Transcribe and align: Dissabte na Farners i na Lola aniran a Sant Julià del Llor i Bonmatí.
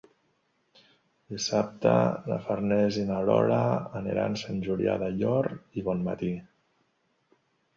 Dissabte 1.33 1.91
na 2.31 2.39
Farners 2.47 2.97
i 3.01 3.05
na 3.09 3.19
Lola 3.27 3.59
aniran 4.01 4.39
a 4.39 4.41
Sant 4.45 4.65
Julià 4.69 4.97
del 5.05 5.21
Llor 5.21 5.51
i 5.79 5.85
Bonmatí. 5.91 6.33